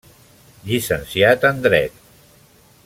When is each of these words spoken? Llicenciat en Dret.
Llicenciat 0.69 1.47
en 1.51 1.63
Dret. 1.67 2.03